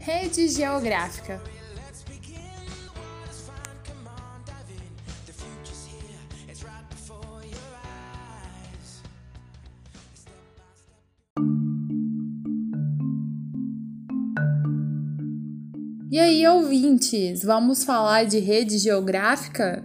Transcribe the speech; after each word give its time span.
Rede 0.00 0.48
geográfica. 0.48 1.40
E 16.10 16.18
aí, 16.18 16.46
ouvintes, 16.46 17.42
vamos 17.42 17.84
falar 17.84 18.24
de 18.24 18.38
rede 18.38 18.78
geográfica? 18.78 19.84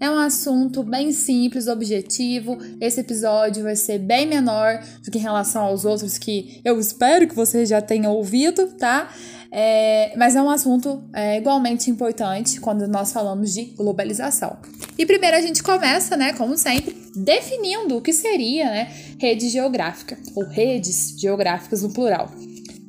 É 0.00 0.10
um 0.10 0.18
assunto 0.18 0.82
bem 0.82 1.12
simples, 1.12 1.68
objetivo. 1.68 2.58
Esse 2.80 3.00
episódio 3.00 3.62
vai 3.62 3.76
ser 3.76 3.98
bem 3.98 4.26
menor 4.26 4.80
do 5.04 5.12
que 5.12 5.18
em 5.18 5.20
relação 5.20 5.62
aos 5.62 5.84
outros 5.84 6.18
que 6.18 6.60
eu 6.64 6.80
espero 6.80 7.28
que 7.28 7.36
vocês 7.36 7.68
já 7.68 7.80
tenham 7.80 8.12
ouvido, 8.12 8.66
tá? 8.78 9.14
É, 9.52 10.12
mas 10.16 10.34
é 10.34 10.42
um 10.42 10.50
assunto 10.50 11.04
é, 11.14 11.38
igualmente 11.38 11.88
importante 11.88 12.58
quando 12.60 12.88
nós 12.88 13.12
falamos 13.12 13.54
de 13.54 13.66
globalização. 13.66 14.58
E 14.98 15.06
primeiro 15.06 15.36
a 15.36 15.40
gente 15.40 15.62
começa, 15.62 16.16
né, 16.16 16.32
como 16.32 16.56
sempre, 16.56 16.96
definindo 17.14 17.96
o 17.96 18.00
que 18.00 18.12
seria 18.12 18.64
né, 18.64 18.92
rede 19.20 19.48
geográfica, 19.48 20.18
ou 20.34 20.44
redes 20.44 21.14
geográficas 21.16 21.82
no 21.82 21.92
plural. 21.92 22.28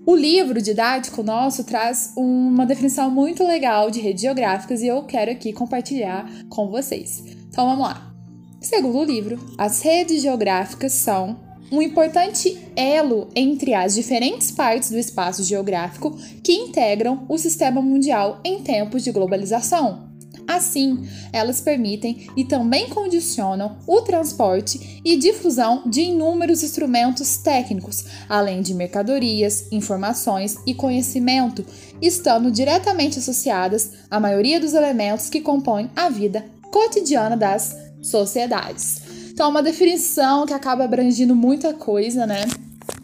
O 0.04 0.16
livro 0.16 0.60
didático 0.60 1.22
nosso 1.22 1.64
traz 1.64 2.14
uma 2.18 2.66
definição 2.66 3.12
muito 3.12 3.46
legal 3.46 3.92
de 3.92 4.00
redes 4.00 4.22
geográficas 4.22 4.82
e 4.82 4.88
eu 4.88 5.04
quero 5.04 5.30
aqui 5.30 5.54
compartilhar 5.54 6.28
com 6.50 6.70
vocês. 6.70 7.24
Então 7.48 7.66
vamos 7.66 7.86
lá. 7.86 8.12
Segundo 8.60 8.98
o 8.98 9.04
livro, 9.04 9.40
as 9.58 9.82
redes 9.82 10.22
geográficas 10.22 10.94
são 10.94 11.40
um 11.72 11.82
importante 11.82 12.60
elo 12.76 13.30
entre 13.36 13.74
as 13.74 13.94
diferentes 13.94 14.52
partes 14.52 14.90
do 14.90 14.98
espaço 14.98 15.44
geográfico 15.44 16.18
que 16.44 16.52
integram 16.52 17.26
o 17.30 17.38
sistema 17.38 17.82
mundial 17.82 18.42
em 18.44 18.62
tempos 18.62 19.04
de 19.04 19.12
globalização. 19.12 20.11
Assim, 20.56 21.08
elas 21.32 21.62
permitem 21.62 22.28
e 22.36 22.44
também 22.44 22.90
condicionam 22.90 23.78
o 23.88 24.02
transporte 24.02 25.02
e 25.04 25.16
difusão 25.16 25.84
de 25.86 26.02
inúmeros 26.02 26.62
instrumentos 26.62 27.38
técnicos, 27.38 28.04
além 28.28 28.62
de 28.62 28.74
mercadorias, 28.74 29.72
informações 29.72 30.58
e 30.68 30.74
conhecimento, 30.74 31.66
estando 32.02 32.52
diretamente 32.52 33.18
associadas 33.18 33.92
à 34.10 34.20
maioria 34.20 34.60
dos 34.60 34.74
elementos 34.74 35.30
que 35.30 35.40
compõem 35.40 35.90
a 35.96 36.10
vida 36.10 36.46
cotidiana 36.70 37.38
das 37.38 37.74
sociedades. 38.02 39.02
Então, 39.32 39.46
é 39.46 39.50
uma 39.50 39.64
definição 39.64 40.46
que 40.46 40.54
acaba 40.54 40.84
abrangindo 40.84 41.34
muita 41.34 41.74
coisa, 41.74 42.28
né? 42.28 42.42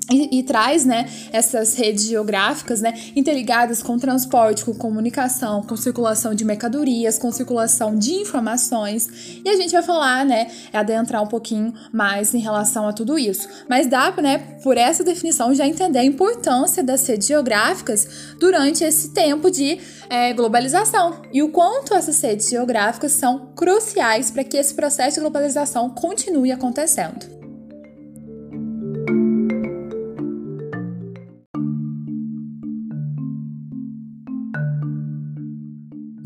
E, 0.10 0.40
e, 0.40 0.44
traz 0.44 0.86
né, 0.86 1.10
essas 1.34 1.76
redes 1.76 2.06
geográficas 2.06 2.80
né, 2.80 2.94
interligadas 3.14 3.84
com 3.84 3.98
transporte, 3.98 4.64
com 4.64 4.74
comunicação, 4.74 5.62
com 5.62 5.76
circulação 5.76 6.34
de 6.34 6.46
mercadorias, 6.46 7.20
com 7.20 7.30
circulação 7.30 7.94
de 7.94 8.14
informações. 8.14 9.10
E 9.44 9.50
a 9.50 9.58
gente 9.58 9.72
vai 9.72 9.84
falar, 9.84 10.26
né, 10.26 10.48
adentrar 10.72 11.22
um 11.22 11.28
pouquinho 11.28 11.74
mais 11.92 12.34
em 12.34 12.40
relação 12.40 12.88
a 12.88 12.94
tudo 12.94 13.20
isso. 13.20 13.50
Mas 13.68 13.88
dá, 13.88 14.14
né, 14.22 14.38
por 14.64 14.78
essa 14.78 15.04
definição, 15.04 15.54
já 15.54 15.68
entender 15.68 16.00
a 16.00 16.06
importância 16.06 16.82
das 16.82 17.06
redes 17.06 17.28
geográficas 17.28 18.08
durante 18.40 18.86
esse 18.86 19.10
tempo 19.10 19.52
de 19.52 19.78
é, 20.10 20.34
globalização 20.34 21.22
e 21.34 21.44
o 21.44 21.50
quanto 21.50 21.94
essas 21.94 22.22
redes 22.22 22.50
geográficas 22.50 23.12
são 23.12 23.48
cruciais 23.56 24.32
para 24.32 24.44
que 24.44 24.58
esse 24.58 24.74
processo 24.74 25.16
de 25.16 25.22
globalização 25.22 25.90
continue 25.90 26.52
acontecendo. 26.52 27.37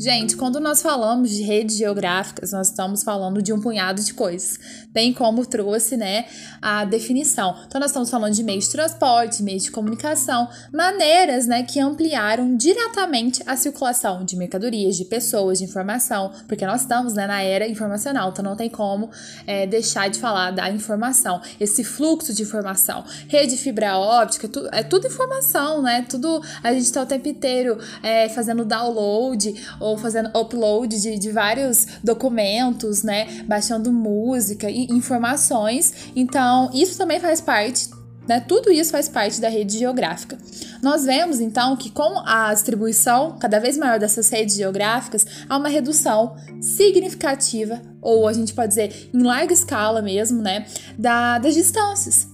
Gente, 0.02 0.36
quando 0.36 0.58
nós 0.58 0.82
falamos 0.82 1.30
de 1.30 1.44
redes 1.44 1.76
geográficas, 1.76 2.50
nós 2.50 2.66
estamos 2.66 3.04
falando 3.04 3.40
de 3.40 3.52
um 3.52 3.60
punhado 3.60 4.02
de 4.02 4.12
coisas, 4.12 4.58
bem 4.90 5.12
como 5.12 5.46
trouxe, 5.46 5.96
né, 5.96 6.24
a 6.60 6.84
definição. 6.84 7.54
Então, 7.68 7.80
nós 7.80 7.92
estamos 7.92 8.10
falando 8.10 8.34
de 8.34 8.42
meios 8.42 8.64
de 8.64 8.72
transporte, 8.72 9.44
meios 9.44 9.62
de 9.62 9.70
comunicação, 9.70 10.48
maneiras, 10.72 11.46
né, 11.46 11.62
que 11.62 11.78
ampliaram 11.78 12.56
diretamente 12.56 13.44
a 13.46 13.54
circulação 13.56 14.24
de 14.24 14.34
mercadorias, 14.34 14.96
de 14.96 15.04
pessoas, 15.04 15.60
de 15.60 15.66
informação, 15.66 16.32
porque 16.48 16.66
nós 16.66 16.80
estamos, 16.80 17.14
né, 17.14 17.28
na 17.28 17.40
era 17.40 17.68
informacional, 17.68 18.30
então 18.30 18.44
não 18.44 18.56
tem 18.56 18.68
como 18.68 19.08
é, 19.46 19.68
deixar 19.68 20.10
de 20.10 20.18
falar 20.18 20.50
da 20.50 20.68
informação, 20.68 21.40
esse 21.60 21.84
fluxo 21.84 22.34
de 22.34 22.42
informação. 22.42 23.04
Rede 23.28 23.56
fibra 23.56 23.96
óptica, 23.96 24.48
tu, 24.48 24.68
é 24.72 24.82
tudo 24.82 25.06
informação, 25.06 25.80
né, 25.80 26.04
tudo 26.08 26.42
a 26.60 26.72
gente 26.72 26.86
está 26.86 27.02
o 27.02 27.06
tempo 27.06 27.28
inteiro 27.28 27.78
é, 28.02 28.28
fazendo 28.28 28.64
download 28.64 29.54
ou 29.78 29.91
ou 29.92 29.98
fazendo 29.98 30.36
upload 30.38 31.00
de, 31.00 31.18
de 31.18 31.30
vários 31.30 31.86
documentos, 32.02 33.02
né? 33.02 33.44
Baixando 33.46 33.92
música 33.92 34.68
e 34.70 34.86
informações. 34.90 36.10
Então, 36.16 36.70
isso 36.74 36.98
também 36.98 37.20
faz 37.20 37.40
parte 37.40 37.88
né? 38.26 38.40
Tudo 38.40 38.70
isso 38.70 38.92
faz 38.92 39.08
parte 39.08 39.40
da 39.40 39.48
rede 39.48 39.78
geográfica. 39.78 40.38
Nós 40.82 41.04
vemos 41.04 41.40
então 41.40 41.76
que 41.76 41.90
com 41.90 42.20
a 42.24 42.52
distribuição 42.52 43.36
cada 43.38 43.58
vez 43.58 43.76
maior 43.76 43.98
dessas 43.98 44.28
redes 44.30 44.56
geográficas, 44.56 45.26
há 45.48 45.56
uma 45.56 45.68
redução 45.68 46.36
significativa, 46.60 47.80
ou 48.00 48.28
a 48.28 48.32
gente 48.32 48.54
pode 48.54 48.68
dizer 48.68 49.10
em 49.12 49.22
larga 49.22 49.52
escala 49.52 50.00
mesmo, 50.00 50.40
né, 50.40 50.66
da, 50.98 51.38
das 51.38 51.54
distâncias. 51.54 52.31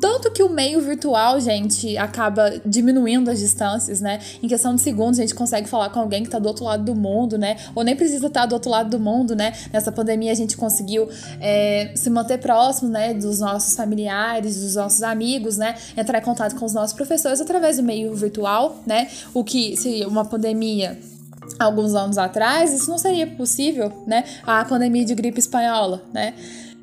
Tanto 0.00 0.30
que 0.30 0.42
o 0.42 0.48
meio 0.48 0.80
virtual, 0.80 1.38
gente, 1.40 1.96
acaba 1.98 2.60
diminuindo 2.64 3.30
as 3.30 3.38
distâncias, 3.38 4.00
né? 4.00 4.18
Em 4.42 4.48
questão 4.48 4.74
de 4.74 4.80
segundos, 4.80 5.18
a 5.18 5.22
gente 5.22 5.34
consegue 5.34 5.68
falar 5.68 5.90
com 5.90 6.00
alguém 6.00 6.22
que 6.22 6.30
tá 6.30 6.38
do 6.38 6.46
outro 6.46 6.64
lado 6.64 6.84
do 6.84 6.94
mundo, 6.94 7.36
né? 7.36 7.56
Ou 7.74 7.84
nem 7.84 7.94
precisa 7.94 8.26
estar 8.26 8.40
tá 8.40 8.46
do 8.46 8.54
outro 8.54 8.70
lado 8.70 8.90
do 8.90 8.98
mundo, 8.98 9.36
né? 9.36 9.52
Nessa 9.72 9.92
pandemia, 9.92 10.32
a 10.32 10.34
gente 10.34 10.56
conseguiu 10.56 11.08
é, 11.40 11.92
se 11.94 12.08
manter 12.08 12.38
próximo, 12.38 12.90
né? 12.90 13.12
Dos 13.12 13.40
nossos 13.40 13.76
familiares, 13.76 14.60
dos 14.60 14.74
nossos 14.74 15.02
amigos, 15.02 15.58
né? 15.58 15.74
Entrar 15.96 16.18
em 16.18 16.22
contato 16.22 16.56
com 16.56 16.64
os 16.64 16.72
nossos 16.72 16.94
professores 16.94 17.40
através 17.40 17.76
do 17.76 17.82
meio 17.82 18.14
virtual, 18.14 18.80
né? 18.86 19.08
O 19.34 19.44
que, 19.44 19.76
se 19.76 20.04
uma 20.06 20.24
pandemia 20.24 20.98
alguns 21.58 21.94
anos 21.94 22.16
atrás, 22.16 22.72
isso 22.72 22.90
não 22.90 22.98
seria 22.98 23.26
possível, 23.26 23.92
né? 24.06 24.24
A 24.44 24.64
pandemia 24.64 25.04
de 25.04 25.14
gripe 25.14 25.38
espanhola, 25.38 26.02
né? 26.12 26.34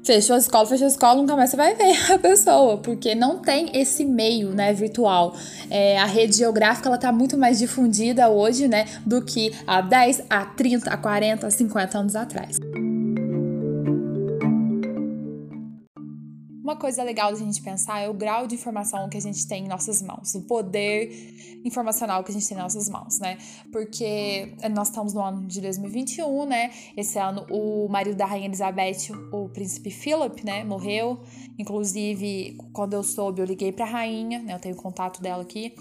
Fechou 0.08 0.38
a 0.38 0.40
escola, 0.40 0.66
fechou 0.66 0.86
a 0.86 0.90
escola, 0.90 1.16
nunca 1.16 1.36
mais 1.36 1.50
você 1.50 1.58
vai 1.58 1.76
ver 1.76 2.14
a 2.14 2.18
pessoa, 2.18 2.78
porque 2.78 3.14
não 3.14 3.40
tem 3.40 3.70
esse 3.78 4.06
meio, 4.06 4.52
né, 4.52 4.72
virtual. 4.72 5.36
É, 5.70 6.00
a 6.00 6.06
rede 6.06 6.38
geográfica, 6.38 6.88
ela 6.88 6.98
tá 6.98 7.12
muito 7.12 7.38
mais 7.38 7.60
difundida 7.60 8.30
hoje, 8.30 8.70
né, 8.70 8.86
do 9.06 9.22
que 9.22 9.54
há 9.68 9.82
10, 9.82 10.24
a 10.30 10.46
30, 10.46 10.90
a 10.90 10.98
40, 10.98 11.48
a 11.48 11.52
50 11.52 11.98
anos 11.98 12.16
atrás. 12.16 12.58
Uma 16.68 16.76
coisa 16.76 17.02
legal 17.02 17.32
da 17.32 17.40
gente 17.40 17.62
pensar 17.62 18.02
é 18.02 18.10
o 18.10 18.14
grau 18.14 18.46
de 18.46 18.56
informação 18.56 19.08
que 19.08 19.16
a 19.16 19.22
gente 19.22 19.48
tem 19.48 19.64
em 19.64 19.68
nossas 19.70 20.02
mãos, 20.02 20.36
o 20.36 20.42
poder 20.42 21.62
informacional 21.64 22.22
que 22.26 22.32
a 22.32 22.34
gente 22.34 22.46
tem 22.46 22.58
em 22.58 22.60
nossas 22.60 22.90
mãos, 22.90 23.20
né? 23.20 23.38
Porque 23.72 24.54
nós 24.76 24.90
estamos 24.90 25.14
no 25.14 25.22
ano 25.22 25.48
de 25.48 25.62
2021, 25.62 26.46
né? 26.46 26.70
Esse 26.98 27.18
ano 27.18 27.46
o 27.50 27.88
marido 27.88 28.18
da 28.18 28.26
rainha 28.26 28.48
Elizabeth, 28.48 29.14
o 29.32 29.48
príncipe 29.48 29.90
Philip, 29.90 30.46
né, 30.46 30.66
morreu. 30.66 31.22
Inclusive, 31.58 32.58
quando 32.74 32.96
eu 32.96 33.02
soube, 33.02 33.42
eu 33.42 33.46
liguei 33.46 33.72
pra 33.72 33.86
rainha, 33.86 34.40
né? 34.40 34.54
Eu 34.54 34.60
tenho 34.60 34.76
contato 34.76 35.22
dela 35.22 35.44
aqui. 35.44 35.74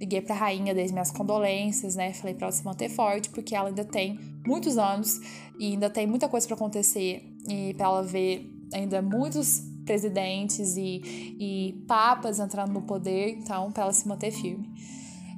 Liguei 0.00 0.22
pra 0.22 0.34
rainha, 0.34 0.74
dei 0.74 0.88
minhas 0.88 1.12
condolências, 1.12 1.94
né? 1.94 2.12
Falei 2.14 2.34
pra 2.34 2.46
ela 2.46 2.52
se 2.52 2.64
manter 2.64 2.88
forte, 2.88 3.30
porque 3.30 3.54
ela 3.54 3.68
ainda 3.68 3.84
tem 3.84 4.18
muitos 4.44 4.76
anos 4.76 5.20
e 5.56 5.66
ainda 5.66 5.88
tem 5.88 6.04
muita 6.04 6.28
coisa 6.28 6.48
para 6.48 6.56
acontecer 6.56 7.22
e 7.48 7.74
para 7.74 7.86
ela 7.86 8.02
ver 8.02 8.50
ainda 8.72 9.00
muitos 9.00 9.70
presidentes 9.84 10.76
e, 10.76 11.36
e 11.38 11.84
papas 11.86 12.38
entrando 12.38 12.72
no 12.72 12.82
poder, 12.82 13.30
então, 13.30 13.70
para 13.72 13.84
ela 13.84 13.92
se 13.92 14.06
manter 14.06 14.30
firme. 14.30 14.68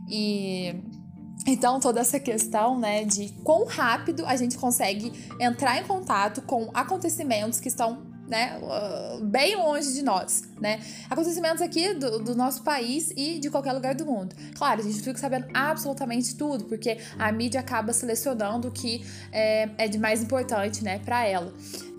E 0.09 0.75
então, 1.47 1.79
toda 1.79 2.01
essa 2.01 2.19
questão, 2.19 2.79
né, 2.79 3.05
de 3.05 3.31
quão 3.43 3.67
rápido 3.67 4.25
a 4.27 4.35
gente 4.35 4.57
consegue 4.57 5.13
entrar 5.39 5.79
em 5.79 5.85
contato 5.85 6.41
com 6.43 6.71
acontecimentos 6.73 7.61
que 7.61 7.69
estão 7.69 8.15
né, 8.27 8.59
bem 9.23 9.57
longe 9.57 9.93
de 9.93 10.03
nós, 10.03 10.45
né? 10.59 10.81
Acontecimentos 11.11 11.61
aqui 11.61 11.93
do, 11.95 12.21
do, 12.21 12.35
nosso 12.35 12.63
país 12.63 13.13
e 13.15 13.39
de 13.39 13.51
qualquer 13.51 13.73
lugar 13.73 13.95
do 13.95 14.07
mundo. 14.07 14.35
Claro, 14.57 14.81
a 14.81 14.85
gente 14.85 15.03
fica 15.03 15.19
sabendo 15.19 15.47
absolutamente 15.53 16.35
tudo, 16.35 16.65
porque 16.65 16.99
a 17.19 17.31
mídia 17.31 17.61
acaba 17.61 17.93
selecionando 17.93 18.69
o 18.69 18.71
que 18.71 19.05
é, 19.31 19.69
é 19.77 19.89
de 19.89 19.99
mais 19.99 20.23
importante, 20.23 20.83
né, 20.83 21.01
para 21.01 21.27
ela. 21.27 21.53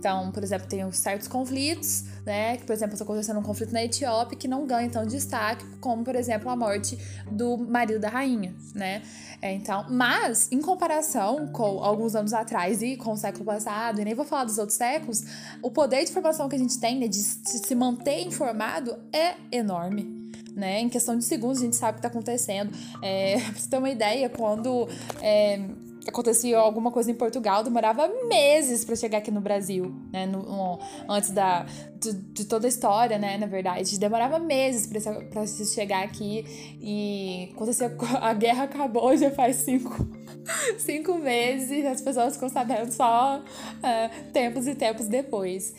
Então, 0.05 0.29
por 0.29 0.43
exemplo, 0.43 0.67
tem 0.67 0.91
certos 0.91 1.27
conflitos, 1.27 2.03
né? 2.23 2.57
Que, 2.57 2.63
por 2.63 2.73
exemplo, 2.73 2.93
está 2.93 3.03
acontecendo 3.03 3.39
um 3.39 3.41
conflito 3.41 3.73
na 3.73 3.83
Etiópia 3.83 4.37
que 4.37 4.47
não 4.47 4.67
ganha 4.67 4.85
então 4.85 5.03
destaque, 5.03 5.65
como, 5.81 6.03
por 6.03 6.15
exemplo, 6.15 6.47
a 6.47 6.55
morte 6.55 6.95
do 7.31 7.57
marido 7.57 7.99
da 7.99 8.09
rainha, 8.09 8.53
né? 8.75 9.01
É, 9.41 9.51
então, 9.51 9.83
mas, 9.89 10.47
em 10.51 10.61
comparação 10.61 11.47
com 11.47 11.83
alguns 11.83 12.15
anos 12.15 12.33
atrás 12.33 12.83
e 12.83 12.95
com 12.97 13.13
o 13.13 13.17
século 13.17 13.45
passado, 13.45 13.99
e 13.99 14.05
nem 14.05 14.13
vou 14.13 14.25
falar 14.25 14.43
dos 14.43 14.59
outros 14.59 14.77
séculos, 14.77 15.23
o 15.63 15.71
poder 15.71 16.03
de 16.03 16.11
informação 16.11 16.47
que 16.47 16.55
a 16.55 16.59
gente 16.59 16.79
tem, 16.79 16.99
né, 16.99 17.07
de 17.07 17.17
se 17.17 17.73
manter 17.73 18.27
informado, 18.27 18.95
é 19.11 19.33
enorme. 19.51 20.23
né? 20.55 20.81
Em 20.81 20.87
questão 20.87 21.17
de 21.17 21.25
segundos 21.25 21.57
a 21.57 21.65
gente 21.65 21.75
sabe 21.75 21.93
o 21.93 21.95
que 21.95 22.07
está 22.07 22.09
acontecendo. 22.09 22.71
É, 23.01 23.39
pra 23.51 23.53
você 23.53 23.69
ter 23.69 23.77
uma 23.79 23.89
ideia, 23.89 24.29
quando 24.29 24.87
é, 25.19 25.59
acontecia 26.07 26.57
alguma 26.57 26.91
coisa 26.91 27.09
em 27.11 27.15
Portugal, 27.15 27.63
demorava 27.63 28.07
meses 28.27 28.85
para 28.85 28.95
chegar 28.95 29.19
aqui 29.19 29.31
no 29.31 29.41
Brasil, 29.41 29.93
né? 30.11 30.25
No, 30.25 30.43
no, 30.43 30.79
antes 31.09 31.31
da, 31.31 31.65
de, 31.99 32.13
de, 32.13 32.45
toda 32.45 32.67
a 32.67 32.69
história, 32.69 33.17
né? 33.17 33.37
Na 33.37 33.47
verdade, 33.47 33.99
demorava 33.99 34.39
meses 34.39 34.87
para 34.87 35.45
chegar 35.47 36.03
aqui 36.03 36.77
e 36.79 37.49
aconteceu, 37.53 37.91
a 38.21 38.33
guerra 38.33 38.63
acabou 38.65 39.15
já 39.17 39.31
faz 39.31 39.57
cinco, 39.57 39.93
cinco 40.77 41.15
meses 41.15 41.85
as 41.85 42.01
pessoas 42.01 42.33
ficam 42.35 42.49
sabendo 42.49 42.91
só 42.91 43.39
uh, 43.39 44.31
tempos 44.31 44.67
e 44.67 44.75
tempos 44.75 45.07
depois. 45.07 45.73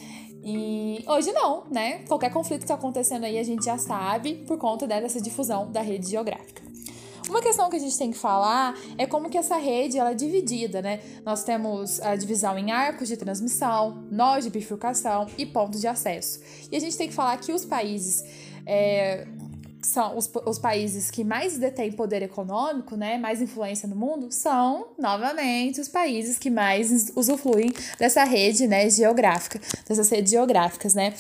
E 0.49 1.05
hoje 1.09 1.33
não, 1.33 1.65
né? 1.73 2.05
Qualquer 2.07 2.31
conflito 2.31 2.61
que 2.61 2.65
está 2.67 2.75
acontecendo 2.75 3.25
aí 3.25 3.37
a 3.37 3.43
gente 3.43 3.65
já 3.65 3.79
sabe 3.79 4.45
por 4.47 4.57
conta 4.57 4.87
dessa 4.87 5.21
difusão 5.21 5.73
da 5.73 5.81
rede 5.81 6.09
geográfica. 6.09 6.56
Uma 7.29 7.43
questão 7.43 7.69
que 7.69 7.77
a 7.77 7.79
gente 7.79 7.97
tem 7.99 8.11
que 8.13 8.19
falar 8.19 8.79
é 8.97 9.07
como 9.07 9.29
que 9.29 9.37
essa 9.37 9.57
rede 9.57 9.99
ela 9.99 10.11
é 10.13 10.15
dividida, 10.15 10.81
né? 10.81 11.01
Nós 11.25 11.43
temos 11.43 12.01
a 12.01 12.15
divisão 12.15 12.57
em 12.59 12.71
arcos 12.71 13.09
de 13.09 13.17
transmissão, 13.17 14.07
nós 14.11 14.45
de 14.45 14.51
bifurcação 14.51 15.27
e 15.37 15.45
pontos 15.45 15.81
de 15.81 15.89
acesso. 15.89 16.41
E 16.71 16.77
a 16.77 16.81
gente 16.81 16.97
tem 16.97 17.09
que 17.09 17.15
falar 17.15 17.37
que 17.39 17.53
os 17.53 17.65
países 17.65 18.25
é, 18.65 19.27
são 19.83 20.17
os, 20.17 20.31
os 20.47 20.59
países 20.59 21.11
que 21.11 21.25
mais 21.25 21.59
detêm 21.59 21.93
poder 21.93 22.23
econômico, 22.23 22.97
né, 22.97 23.19
mais 23.19 23.41
influência 23.41 23.89
no 23.89 23.97
mundo, 23.97 24.31
são, 24.31 24.89
novamente, 24.99 25.81
os 25.81 25.89
países 25.89 26.39
que 26.39 26.51
mais 26.51 27.13
usufruem 27.15 27.73
dessa 27.99 28.25
rede, 28.25 28.67
né, 28.67 28.89
geográfica, 28.91 29.61
dessas 29.89 30.09
redes 30.11 30.31
geográficas, 30.31 30.95
né 30.95 31.15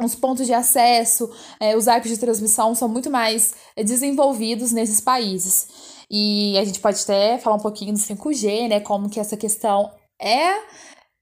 os 0.00 0.14
pontos 0.14 0.46
de 0.46 0.54
acesso, 0.54 1.30
é, 1.60 1.76
os 1.76 1.86
arcos 1.86 2.10
de 2.10 2.18
transmissão 2.18 2.74
são 2.74 2.88
muito 2.88 3.10
mais 3.10 3.54
é, 3.76 3.84
desenvolvidos 3.84 4.72
nesses 4.72 5.00
países. 5.00 5.68
E 6.10 6.56
a 6.58 6.64
gente 6.64 6.80
pode 6.80 7.00
até 7.02 7.38
falar 7.38 7.56
um 7.56 7.60
pouquinho 7.60 7.92
do 7.92 7.98
5G, 7.98 8.68
né? 8.68 8.80
Como 8.80 9.08
que 9.08 9.20
essa 9.20 9.36
questão 9.36 9.90
é 10.20 10.54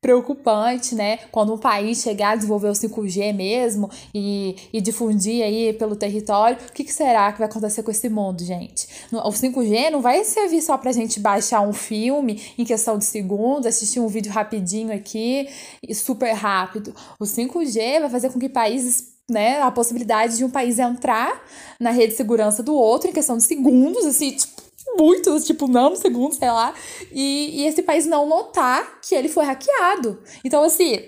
preocupante, 0.01 0.95
né? 0.95 1.19
Quando 1.31 1.53
um 1.53 1.59
país 1.59 1.99
chegar 1.99 2.31
a 2.31 2.37
desenvolver 2.37 2.69
o 2.69 2.73
5G 2.73 3.35
mesmo 3.35 3.91
e, 4.15 4.57
e 4.73 4.81
difundir 4.81 5.45
aí 5.45 5.73
pelo 5.75 5.95
território, 5.95 6.57
o 6.69 6.73
que, 6.73 6.85
que, 6.85 6.93
será 6.93 7.31
que 7.33 7.39
vai 7.39 7.49
acontecer 7.49 7.83
com 7.83 7.91
esse 7.91 8.09
mundo, 8.09 8.43
gente? 8.43 8.89
O 9.13 9.31
5G 9.31 9.91
não 9.91 10.01
vai 10.01 10.25
servir 10.25 10.63
só 10.63 10.79
pra 10.79 10.93
gente 10.93 11.21
baixar 11.21 11.61
um 11.61 11.73
filme 11.73 12.41
em 12.57 12.65
questão 12.65 12.97
de 12.97 13.05
segundos, 13.05 13.67
assistir 13.67 14.01
um 14.01 14.09
vídeo 14.09 14.33
rapidinho 14.33 14.93
aqui 14.93 15.49
e 15.87 15.95
super 15.95 16.33
rápido. 16.33 16.95
O 17.19 17.25
5G 17.25 18.01
vai 18.01 18.09
fazer 18.09 18.31
com 18.31 18.39
que 18.39 18.49
países 18.49 19.11
né, 19.31 19.61
a 19.61 19.71
possibilidade 19.71 20.37
de 20.37 20.45
um 20.45 20.51
país 20.51 20.79
entrar 20.79 21.45
na 21.79 21.91
rede 21.91 22.13
de 22.13 22.17
segurança 22.17 22.63
do 22.63 22.75
outro 22.75 23.09
em 23.09 23.13
questão 23.13 23.37
de 23.37 23.45
segundos, 23.45 24.05
assim, 24.05 24.33
tipo, 24.33 24.60
muitos, 24.97 25.45
tipo, 25.45 25.69
nanosegundos, 25.69 26.39
sei 26.39 26.51
lá, 26.51 26.75
e, 27.13 27.61
e 27.63 27.67
esse 27.67 27.83
país 27.83 28.07
não 28.07 28.27
notar 28.27 29.01
que 29.01 29.15
ele 29.15 29.29
foi 29.29 29.45
hackeado. 29.45 30.23
Então, 30.45 30.63
assim, 30.63 31.01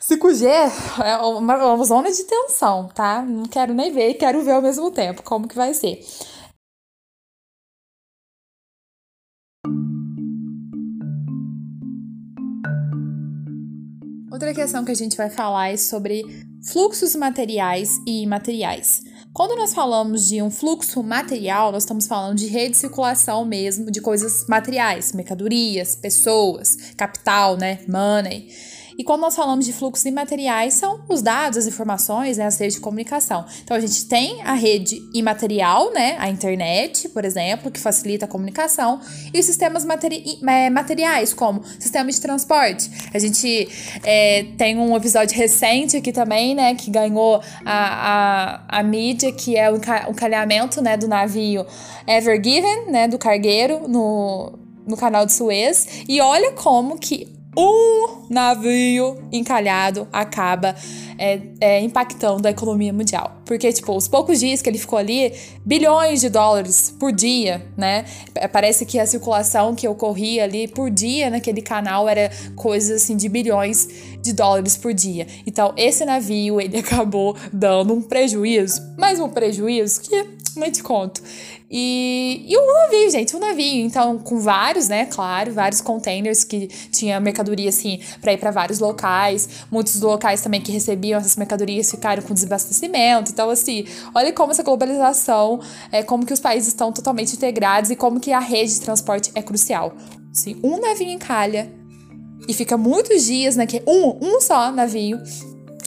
5G 0.00 0.46
é 1.04 1.16
uma, 1.18 1.74
uma, 1.74 1.84
zona 1.84 2.10
de 2.10 2.24
tensão, 2.24 2.88
tá? 2.88 3.22
Não 3.22 3.44
quero 3.44 3.72
nem 3.72 3.92
ver, 3.92 4.14
quero 4.14 4.42
ver 4.42 4.52
ao 4.52 4.62
mesmo 4.62 4.90
tempo 4.90 5.22
como 5.22 5.48
que 5.48 5.54
vai 5.54 5.72
ser. 5.72 6.04
Outra 14.30 14.54
questão 14.54 14.84
que 14.84 14.90
a 14.90 14.94
gente 14.94 15.16
vai 15.16 15.30
falar 15.30 15.68
é 15.68 15.76
sobre 15.76 16.24
fluxos 16.72 17.14
materiais 17.14 17.90
e 18.06 18.22
imateriais. 18.22 19.02
Quando 19.32 19.56
nós 19.56 19.72
falamos 19.72 20.28
de 20.28 20.42
um 20.42 20.50
fluxo 20.50 21.02
material, 21.02 21.72
nós 21.72 21.84
estamos 21.84 22.06
falando 22.06 22.36
de 22.36 22.48
rede 22.48 22.72
de 22.72 22.76
circulação 22.76 23.46
mesmo, 23.46 23.90
de 23.90 23.98
coisas 23.98 24.46
materiais, 24.46 25.14
mercadorias, 25.14 25.96
pessoas, 25.96 26.76
capital, 26.98 27.56
né, 27.56 27.78
money. 27.88 28.50
E 28.98 29.04
quando 29.04 29.20
nós 29.22 29.34
falamos 29.34 29.64
de 29.64 29.72
fluxos 29.72 30.04
imateriais, 30.04 30.74
são 30.74 31.00
os 31.08 31.22
dados, 31.22 31.58
as 31.58 31.66
informações, 31.66 32.38
né, 32.38 32.46
as 32.46 32.58
redes 32.58 32.76
de 32.76 32.80
comunicação. 32.80 33.44
Então 33.62 33.76
a 33.76 33.80
gente 33.80 34.06
tem 34.06 34.42
a 34.42 34.54
rede 34.54 35.00
imaterial, 35.14 35.92
né, 35.92 36.16
a 36.18 36.28
internet, 36.28 37.08
por 37.08 37.24
exemplo, 37.24 37.70
que 37.70 37.80
facilita 37.80 38.24
a 38.24 38.28
comunicação, 38.28 39.00
e 39.32 39.38
os 39.38 39.46
sistemas 39.46 39.84
materi 39.84 40.38
é, 40.46 40.70
materiais, 40.70 41.32
como 41.32 41.62
sistema 41.78 42.10
de 42.10 42.20
transporte. 42.20 42.90
A 43.12 43.18
gente 43.18 43.68
é, 44.04 44.44
tem 44.56 44.78
um 44.78 44.96
episódio 44.96 45.36
recente 45.36 45.96
aqui 45.96 46.12
também, 46.12 46.54
né, 46.54 46.74
que 46.74 46.90
ganhou 46.90 47.40
a, 47.64 48.62
a, 48.68 48.78
a 48.80 48.82
mídia, 48.82 49.32
que 49.32 49.56
é 49.56 49.70
o 49.70 49.76
encalhamento, 49.76 50.82
né, 50.82 50.96
do 50.96 51.08
navio 51.08 51.66
Ever 52.06 52.36
Given, 52.42 52.90
né, 52.90 53.08
do 53.08 53.18
cargueiro 53.18 53.88
no, 53.88 54.58
no 54.86 54.96
canal 54.96 55.24
de 55.24 55.32
Suez. 55.32 56.04
E 56.08 56.20
olha 56.20 56.52
como 56.52 56.98
que 56.98 57.31
um 57.56 58.26
navio 58.30 59.18
encalhado 59.30 60.08
acaba 60.10 60.74
é, 61.18 61.40
é, 61.60 61.80
impactando 61.80 62.48
a 62.48 62.50
economia 62.50 62.92
mundial. 62.92 63.42
Porque, 63.44 63.70
tipo, 63.72 63.94
os 63.94 64.08
poucos 64.08 64.40
dias 64.40 64.62
que 64.62 64.70
ele 64.70 64.78
ficou 64.78 64.98
ali, 64.98 65.32
bilhões 65.64 66.20
de 66.20 66.30
dólares 66.30 66.94
por 66.98 67.12
dia, 67.12 67.66
né? 67.76 68.06
Parece 68.50 68.86
que 68.86 68.98
a 68.98 69.06
circulação 69.06 69.74
que 69.74 69.86
ocorria 69.86 70.44
ali 70.44 70.66
por 70.66 70.90
dia 70.90 71.28
naquele 71.28 71.60
canal 71.60 72.08
era 72.08 72.30
coisas 72.56 73.02
assim 73.02 73.16
de 73.16 73.28
bilhões 73.28 73.86
de 74.22 74.32
dólares 74.32 74.76
por 74.76 74.94
dia. 74.94 75.26
Então, 75.46 75.74
esse 75.76 76.04
navio, 76.04 76.60
ele 76.60 76.78
acabou 76.80 77.36
dando 77.52 77.92
um 77.92 78.00
prejuízo, 78.00 78.80
mais 78.96 79.20
um 79.20 79.28
prejuízo 79.28 80.00
que 80.00 80.41
te 80.70 80.82
conto. 80.82 81.22
E, 81.70 82.44
e 82.46 82.58
um 82.58 82.72
navio, 82.72 83.10
gente, 83.10 83.34
um 83.34 83.40
navio. 83.40 83.86
Então, 83.86 84.18
com 84.18 84.38
vários, 84.38 84.88
né, 84.88 85.06
claro, 85.06 85.52
vários 85.52 85.80
containers 85.80 86.44
que 86.44 86.66
tinha 86.90 87.18
mercadoria, 87.18 87.70
assim, 87.70 88.00
para 88.20 88.32
ir 88.32 88.38
para 88.38 88.50
vários 88.50 88.78
locais. 88.78 89.48
Muitos 89.70 90.00
locais 90.00 90.42
também 90.42 90.60
que 90.60 90.70
recebiam 90.70 91.18
essas 91.18 91.36
mercadorias 91.36 91.90
ficaram 91.90 92.22
com 92.22 92.34
desabastecimento. 92.34 93.32
Então, 93.32 93.48
assim, 93.48 93.86
olha 94.14 94.32
como 94.32 94.52
essa 94.52 94.62
globalização, 94.62 95.60
é, 95.90 96.02
como 96.02 96.26
que 96.26 96.32
os 96.32 96.40
países 96.40 96.68
estão 96.68 96.92
totalmente 96.92 97.34
integrados 97.34 97.90
e 97.90 97.96
como 97.96 98.20
que 98.20 98.32
a 98.32 98.40
rede 98.40 98.74
de 98.74 98.80
transporte 98.80 99.30
é 99.34 99.42
crucial. 99.42 99.94
Assim, 100.30 100.58
um 100.62 100.80
navio 100.80 101.08
encalha 101.08 101.72
e 102.48 102.52
fica 102.52 102.76
muitos 102.76 103.24
dias, 103.24 103.56
né, 103.56 103.66
que 103.66 103.82
um, 103.86 104.18
um 104.20 104.40
só 104.40 104.70
navio 104.72 105.18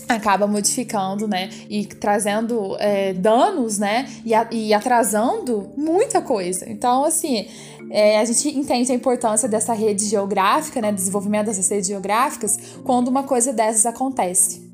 acaba 0.08 0.48
modificando, 0.48 1.28
né, 1.28 1.50
e 1.70 1.86
trazendo 1.86 2.76
é, 2.80 3.14
danos, 3.14 3.78
né, 3.78 4.10
e, 4.24 4.34
a, 4.34 4.48
e, 4.52 4.74
atrasando 4.74 5.70
muita 5.76 6.22
coisa. 6.22 6.70
Então, 6.70 7.06
assim, 7.06 7.48
é, 7.90 8.20
a 8.20 8.26
gente 8.26 8.50
entende 8.50 8.92
a 8.92 8.96
importância 8.96 9.48
dessa 9.48 9.74
rede 9.74 10.06
geográfica, 10.06 10.82
né, 10.82 10.92
desenvolvimento 10.92 11.48
dessas 11.48 11.70
redes 11.70 11.88
geográficas, 11.88 12.58
quando 12.84 13.08
uma 13.08 13.24
coisa 13.24 13.54
dessas 13.54 13.86
acontece. 13.86 14.65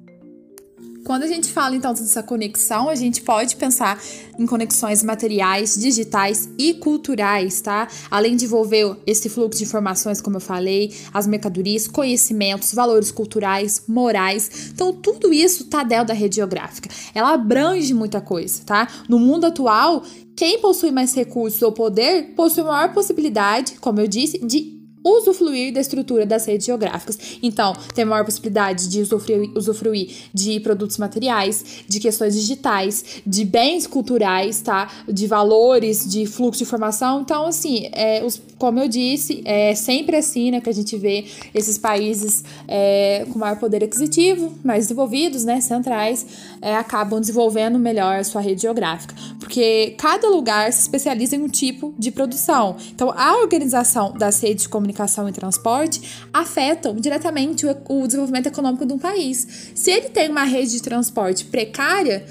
Quando 1.12 1.24
a 1.24 1.28
gente 1.28 1.52
fala 1.52 1.76
então 1.76 1.94
dessa 1.94 2.24
conexão, 2.24 2.88
a 2.88 2.96
gente 2.96 3.22
pode 3.22 3.58
pensar 3.58 4.02
em 4.40 4.46
conexões 4.46 5.04
materiais, 5.04 5.76
digitais 5.76 6.48
e 6.58 6.74
culturais, 6.74 7.60
tá? 7.60 7.90
Além 8.10 8.38
de 8.38 8.46
envolver 8.46 8.96
esse 9.06 9.28
fluxo 9.28 9.58
de 9.58 9.66
informações, 9.66 10.22
como 10.22 10.38
eu 10.38 10.40
falei, 10.40 10.96
as 11.14 11.28
mercadorias, 11.28 11.86
conhecimentos, 11.86 12.74
valores 12.74 13.12
culturais, 13.12 13.84
morais. 13.90 14.70
Então, 14.74 14.94
tudo 14.94 15.34
isso 15.34 15.66
tá 15.66 15.84
dentro 15.84 16.06
da 16.06 16.14
rede 16.14 16.38
geográfica. 16.38 16.88
Ela 17.14 17.34
abrange 17.34 17.94
muita 17.94 18.22
coisa, 18.22 18.64
tá? 18.66 18.88
No 19.10 19.20
mundo 19.20 19.44
atual, 19.44 20.04
quem 20.34 20.62
possui 20.62 20.92
mais 20.92 21.14
recursos 21.14 21.62
ou 21.62 21.74
poder 21.74 22.34
possui 22.38 22.64
maior 22.64 22.94
possibilidade, 22.94 23.74
como 23.82 24.00
eu 24.00 24.08
disse, 24.08 24.40
de 24.40 24.81
usufruir 25.04 25.74
da 25.74 25.82
estrutura 25.82 26.26
das 26.26 26.46
redes 26.46 26.66
geográficas. 26.66 27.18
Então, 27.42 27.74
tem 27.94 28.06
maior 28.06 28.24
possibilidade 28.24 28.88
de 28.88 29.02
usufruir, 29.02 29.52
usufruir 29.56 30.12
de 30.34 30.60
produtos 30.60 30.98
materiais, 30.98 31.84
de 31.88 32.00
questões 32.00 32.36
digitais, 32.36 33.22
de 33.26 33.44
bens 33.44 33.88
culturais, 33.88 34.62
tá? 34.62 34.90
De 35.08 35.28
valores, 35.28 36.08
de 36.10 36.26
fluxo 36.26 36.60
de 36.60 36.64
informação. 36.64 37.22
Então, 37.22 37.48
assim, 37.48 37.90
é, 37.92 38.24
os, 38.24 38.42
como 38.58 38.80
eu 38.80 38.88
disse, 38.88 39.42
é 39.44 39.74
sempre 39.76 40.16
assim, 40.16 40.52
né, 40.52 40.62
que 40.62 40.70
a 40.70 40.74
gente 40.74 40.96
vê 40.98 41.26
esses 41.54 41.78
países 41.78 42.44
é, 42.68 43.26
com 43.32 43.40
maior 43.40 43.58
poder 43.58 43.84
aquisitivo, 43.84 44.54
mais 44.64 44.86
desenvolvidos, 44.86 45.44
né, 45.44 45.60
centrais, 45.62 46.26
é, 46.62 46.76
acabam 46.76 47.20
desenvolvendo 47.20 47.80
melhor 47.80 48.20
a 48.20 48.24
sua 48.24 48.42
rede 48.42 48.62
geográfica. 48.62 49.16
Porque 49.40 49.96
cada 49.98 50.30
lugar 50.30 50.72
se 50.72 50.82
especializa 50.82 51.36
em 51.36 51.42
um 51.42 51.48
tipo 51.48 51.94
de 51.98 52.12
produção. 52.12 52.76
Então, 52.94 53.12
a 53.16 53.38
organização 53.38 54.14
das 54.14 54.40
redes 54.40 54.64
de 54.64 54.70
comunicação 54.70 54.91
comunicação 54.92 55.28
e 55.28 55.32
transporte 55.32 56.02
afetam 56.34 56.96
diretamente 56.96 57.66
o, 57.66 57.76
o 57.90 58.06
desenvolvimento 58.06 58.48
econômico 58.48 58.86
de 58.86 58.94
um 58.94 59.00
país. 59.00 59.72
Se 59.74 59.92
ele 59.92 60.10
tem 60.10 60.30
uma 60.30 60.44
rede 60.44 60.72
de 60.72 60.82
transporte 60.82 61.46
precária, 61.46 62.26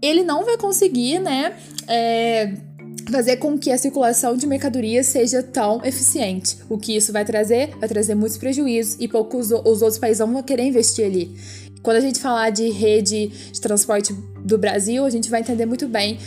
ele 0.00 0.22
não 0.22 0.44
vai 0.44 0.56
conseguir, 0.56 1.18
né? 1.18 1.56
É, 1.86 2.52
fazer 3.10 3.36
com 3.36 3.58
que 3.58 3.70
a 3.70 3.78
circulação 3.78 4.36
de 4.36 4.46
mercadorias 4.46 5.06
seja 5.06 5.42
tão 5.42 5.84
eficiente. 5.84 6.58
O 6.68 6.78
que 6.78 6.96
isso 6.96 7.12
vai 7.12 7.24
trazer? 7.24 7.70
Vai 7.78 7.88
trazer 7.88 8.14
muitos 8.14 8.38
prejuízos 8.38 8.96
e 9.00 9.08
poucos 9.08 9.50
os 9.50 9.82
outros 9.82 9.98
países 9.98 10.18
vão 10.18 10.42
querer 10.42 10.64
investir 10.64 11.06
ali. 11.06 11.34
Quando 11.82 11.96
a 11.96 12.00
gente 12.00 12.18
falar 12.18 12.50
de 12.50 12.68
rede 12.70 13.28
de 13.28 13.60
transporte 13.60 14.12
do 14.44 14.58
Brasil, 14.58 15.04
a 15.04 15.10
gente 15.10 15.30
vai 15.30 15.40
entender 15.40 15.64
muito 15.64 15.88
bem 15.88 16.18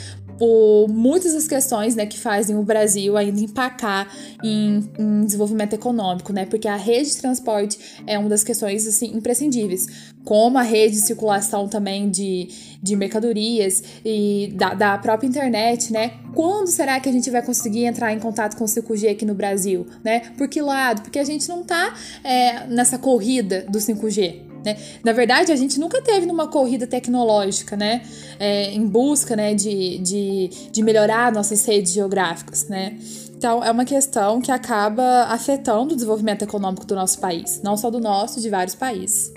por 0.42 0.88
muitas 0.90 1.36
das 1.36 1.48
questões 1.48 1.96
né, 1.96 2.08
que 2.08 2.18
fazem 2.18 2.56
o 2.56 2.64
Brasil 2.64 3.16
ainda 3.16 3.40
empacar 3.40 4.12
em, 4.44 4.90
em, 4.98 5.24
desenvolvimento 5.24 5.74
econômico, 5.74 6.34
né? 6.34 6.48
Porque 6.48 6.68
a 6.68 6.76
rede 6.76 7.12
de 7.12 7.18
transporte 7.18 7.78
é 8.08 8.18
uma 8.18 8.28
das 8.28 8.44
questões 8.44 8.88
assim, 8.88 9.16
imprescindíveis, 9.16 9.86
como 10.26 10.58
a 10.58 10.64
rede 10.64 10.96
de 10.96 11.02
circulação 11.02 11.68
também 11.68 12.10
de, 12.10 12.48
de 12.82 12.96
mercadorias 12.96 13.84
e 14.04 14.52
da, 14.56 14.74
da 14.74 14.98
própria 14.98 15.28
internet, 15.28 15.94
né? 15.94 16.14
Quando 16.34 16.70
será 16.70 17.00
que 17.00 17.08
a 17.08 17.12
gente 17.12 17.30
vai 17.30 17.44
conseguir 17.46 17.86
entrar 17.86 18.12
em 18.12 18.18
contato 18.18 18.58
com 18.58 18.64
o 18.64 18.68
5G 18.68 19.12
aqui 19.12 19.26
no 19.28 19.36
Brasil, 19.36 19.86
né? 20.04 20.22
Por 20.40 20.48
que 20.48 20.60
lado? 20.60 21.04
Porque 21.04 21.20
a 21.20 21.24
gente 21.24 21.48
não 21.48 21.62
tá 21.64 21.94
é, 22.24 22.66
nessa 22.66 22.98
corrida 22.98 23.64
do 23.70 23.78
5G, 23.78 24.51
né? 24.64 24.78
Na 25.04 25.12
verdade, 25.12 25.52
a 25.52 25.56
gente 25.56 25.80
nunca 25.80 26.02
teve 26.02 26.26
numa 26.26 26.48
corrida 26.48 26.88
tecnológica, 26.88 27.76
né? 27.76 28.02
É, 28.40 28.72
em 28.72 28.86
busca 28.86 29.36
né, 29.36 29.54
de, 29.54 29.98
de, 30.00 30.50
de 30.72 30.84
melhorar 30.84 31.32
nossas 31.32 31.66
redes 31.66 31.94
geográficas, 31.94 32.68
né? 32.68 32.98
Então, 33.36 33.64
é 33.64 33.72
uma 33.72 33.86
questão 33.86 34.40
que 34.40 34.52
acaba 34.52 35.24
afetando 35.24 35.94
o 35.94 35.96
desenvolvimento 35.96 36.44
econômico 36.44 36.86
do 36.86 36.94
nosso 36.94 37.20
país, 37.20 37.60
não 37.64 37.76
só 37.76 37.90
do 37.90 38.00
nosso, 38.00 38.40
de 38.40 38.50
vários 38.50 38.76
países. 38.76 39.32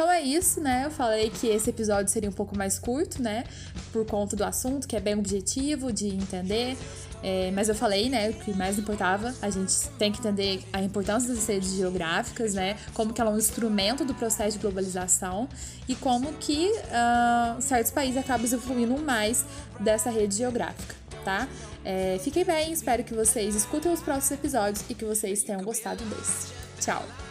Então 0.00 0.10
é 0.10 0.22
isso, 0.22 0.62
né? 0.62 0.86
Eu 0.86 0.90
falei 0.90 1.28
que 1.28 1.46
esse 1.46 1.68
episódio 1.68 2.10
seria 2.10 2.30
um 2.30 2.32
pouco 2.32 2.56
mais 2.56 2.78
curto, 2.78 3.22
né? 3.22 3.44
Por 3.92 4.06
conta 4.06 4.34
do 4.34 4.42
assunto, 4.42 4.88
que 4.88 4.96
é 4.96 5.00
bem 5.00 5.12
objetivo 5.12 5.92
de 5.92 6.08
entender. 6.08 6.74
É, 7.22 7.50
mas 7.52 7.68
eu 7.68 7.74
falei, 7.74 8.08
né, 8.08 8.30
o 8.30 8.32
que 8.32 8.52
mais 8.54 8.78
importava, 8.78 9.34
a 9.42 9.50
gente 9.50 9.88
tem 9.98 10.10
que 10.10 10.18
entender 10.18 10.62
a 10.72 10.82
importância 10.82 11.34
das 11.34 11.46
redes 11.46 11.72
geográficas, 11.74 12.54
né, 12.54 12.76
como 12.94 13.12
que 13.12 13.20
ela 13.20 13.30
é 13.30 13.34
um 13.34 13.38
instrumento 13.38 14.04
do 14.04 14.14
processo 14.14 14.56
de 14.56 14.62
globalização 14.62 15.48
e 15.86 15.94
como 15.94 16.32
que 16.34 16.70
uh, 16.70 17.60
certos 17.60 17.92
países 17.92 18.16
acabam 18.16 18.44
usufruindo 18.44 18.96
mais 18.98 19.44
dessa 19.78 20.10
rede 20.10 20.36
geográfica, 20.36 20.94
tá? 21.24 21.46
É, 21.84 22.18
fiquem 22.22 22.44
bem, 22.44 22.72
espero 22.72 23.04
que 23.04 23.14
vocês 23.14 23.54
escutem 23.54 23.92
os 23.92 24.00
próximos 24.00 24.32
episódios 24.32 24.84
e 24.88 24.94
que 24.94 25.04
vocês 25.04 25.42
tenham 25.42 25.62
gostado 25.62 26.04
desse. 26.04 26.48
Tchau! 26.80 27.29